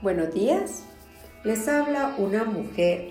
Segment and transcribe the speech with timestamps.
[0.00, 0.84] Buenos días.
[1.42, 3.10] Les habla una mujer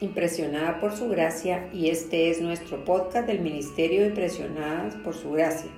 [0.00, 5.30] impresionada por su gracia y este es nuestro podcast del Ministerio de Impresionadas por su
[5.30, 5.70] gracia.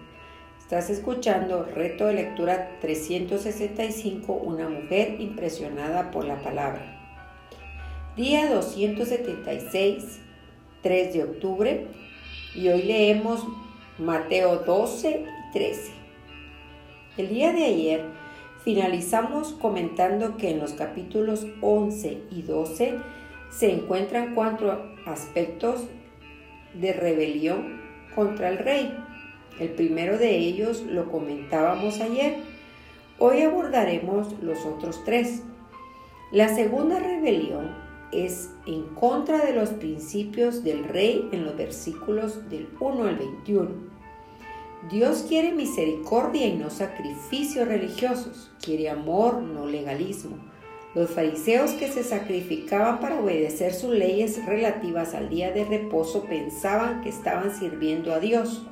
[0.58, 6.98] Estás escuchando Reto de Lectura 365, una mujer impresionada por la palabra.
[8.16, 10.20] Día 276,
[10.82, 11.86] 3 de octubre
[12.54, 13.46] y hoy leemos
[13.98, 15.92] Mateo 12 y 13.
[17.18, 18.29] El día de ayer
[18.64, 22.98] Finalizamos comentando que en los capítulos 11 y 12
[23.50, 25.84] se encuentran cuatro aspectos
[26.74, 27.80] de rebelión
[28.14, 28.94] contra el rey.
[29.58, 32.36] El primero de ellos lo comentábamos ayer.
[33.18, 35.42] Hoy abordaremos los otros tres.
[36.30, 37.74] La segunda rebelión
[38.12, 43.70] es en contra de los principios del rey en los versículos del 1 al 21.
[44.88, 50.38] Dios quiere misericordia y no sacrificios religiosos, quiere amor, no legalismo.
[50.94, 57.02] Los fariseos que se sacrificaban para obedecer sus leyes relativas al día de reposo pensaban
[57.02, 58.66] que estaban sirviendo a Dios.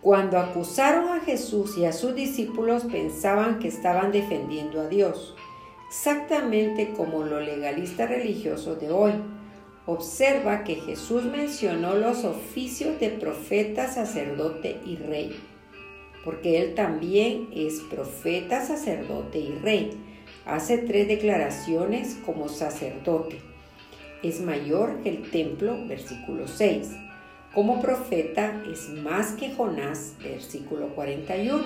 [0.00, 5.36] Cuando acusaron a Jesús y a sus discípulos pensaban que estaban defendiendo a Dios,
[5.88, 9.12] exactamente como los legalistas religiosos de hoy
[9.86, 15.36] observa que Jesús mencionó los oficios de profeta, sacerdote y rey,
[16.24, 19.90] porque él también es profeta, sacerdote y rey.
[20.44, 23.40] Hace tres declaraciones como sacerdote.
[24.22, 26.90] Es mayor que el templo, versículo 6.
[27.54, 31.62] Como profeta es más que Jonás, versículo 41.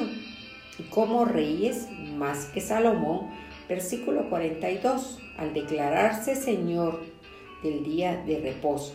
[0.78, 3.30] Y como rey es más que Salomón,
[3.68, 5.20] versículo 42.
[5.36, 7.00] Al declararse Señor
[7.62, 8.94] del día de reposo.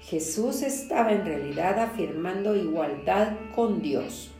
[0.00, 4.32] Jesús estaba en realidad afirmando igualdad con Dios.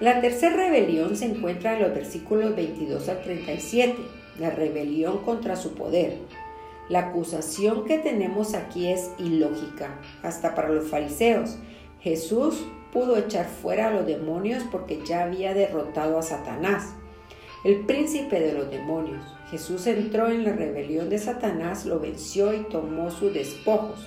[0.00, 3.96] La tercera rebelión se encuentra en los versículos 22 al 37,
[4.38, 6.18] la rebelión contra su poder.
[6.88, 11.58] La acusación que tenemos aquí es ilógica, hasta para los fariseos.
[12.00, 16.94] Jesús pudo echar fuera a los demonios porque ya había derrotado a Satanás,
[17.64, 19.24] el príncipe de los demonios.
[19.50, 24.06] Jesús entró en la rebelión de Satanás, lo venció y tomó sus despojos.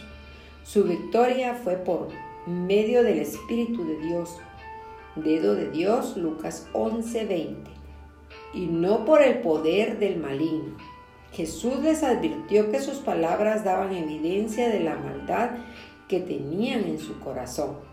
[0.63, 2.09] Su victoria fue por
[2.45, 4.37] medio del Espíritu de Dios.
[5.15, 7.55] Dedo de Dios, Lucas 11:20.
[8.53, 10.77] Y no por el poder del maligno.
[11.33, 15.51] Jesús les advirtió que sus palabras daban evidencia de la maldad
[16.07, 17.90] que tenían en su corazón.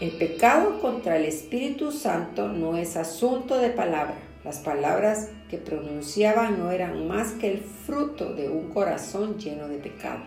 [0.00, 6.58] El pecado contra el Espíritu Santo no es asunto de palabra las palabras que pronunciaban
[6.58, 10.22] no eran más que el fruto de un corazón lleno de pecado.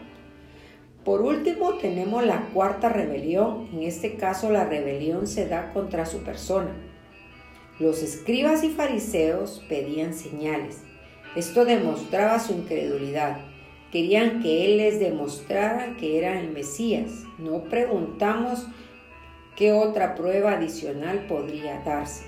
[1.03, 3.69] Por último, tenemos la cuarta rebelión.
[3.73, 6.75] En este caso, la rebelión se da contra su persona.
[7.79, 10.81] Los escribas y fariseos pedían señales.
[11.35, 13.39] Esto demostraba su incredulidad.
[13.91, 17.11] Querían que Él les demostrara que era el Mesías.
[17.39, 18.67] No preguntamos
[19.55, 22.23] qué otra prueba adicional podría darse.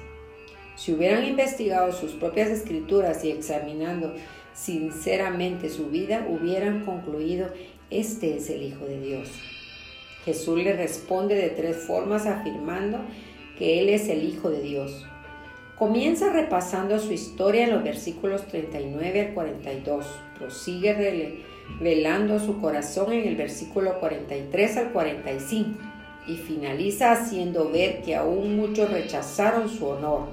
[0.76, 4.14] Si hubieran investigado sus propias escrituras y examinando
[4.54, 7.48] sinceramente su vida, hubieran concluido,
[7.90, 9.30] este es el Hijo de Dios.
[10.26, 13.00] Jesús le responde de tres formas afirmando
[13.58, 15.06] que Él es el Hijo de Dios.
[15.78, 20.06] Comienza repasando su historia en los versículos 39 al 42.
[20.38, 21.44] Prosigue
[21.80, 25.95] revelando su corazón en el versículo 43 al 45
[26.28, 30.28] y finaliza haciendo ver que aún muchos rechazaron su honor.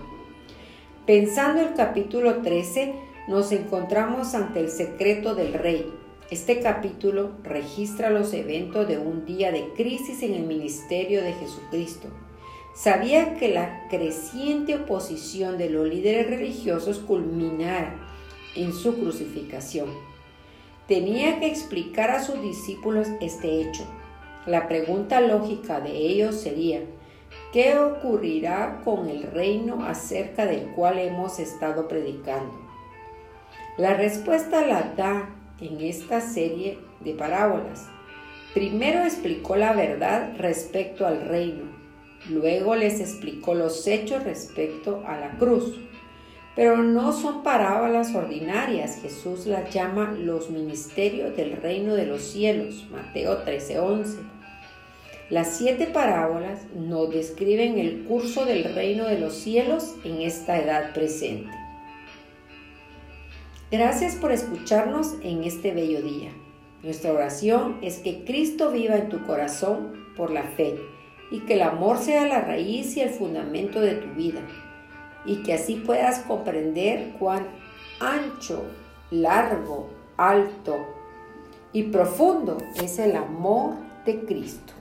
[1.07, 2.95] Pensando el capítulo 13,
[3.29, 5.93] nos encontramos ante el secreto del rey.
[6.31, 12.09] Este capítulo registra los eventos de un día de crisis en el ministerio de Jesucristo.
[12.75, 17.95] Sabía que la creciente oposición de los líderes religiosos culminara
[18.57, 19.89] en su crucificación.
[20.89, 23.85] Tenía que explicar a sus discípulos este hecho.
[24.47, 26.81] La pregunta lógica de ellos sería,
[27.53, 32.53] ¿Qué ocurrirá con el reino acerca del cual hemos estado predicando?
[33.77, 35.29] La respuesta la da
[35.61, 37.87] en esta serie de parábolas.
[38.55, 41.65] Primero explicó la verdad respecto al reino,
[42.31, 45.79] luego les explicó los hechos respecto a la cruz.
[46.57, 52.87] Pero no son parábolas ordinarias, Jesús las llama los ministerios del reino de los cielos,
[52.91, 54.32] Mateo 13:11.
[55.31, 60.93] Las siete parábolas nos describen el curso del reino de los cielos en esta edad
[60.93, 61.51] presente.
[63.71, 66.31] Gracias por escucharnos en este bello día.
[66.83, 70.75] Nuestra oración es que Cristo viva en tu corazón por la fe
[71.31, 74.43] y que el amor sea la raíz y el fundamento de tu vida.
[75.25, 77.47] y que así puedas comprender cuán
[78.01, 78.65] ancho,
[79.11, 80.77] largo, alto
[81.73, 83.75] y profundo es el amor
[84.05, 84.73] de Cristo.